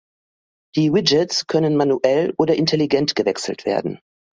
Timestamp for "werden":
3.67-3.99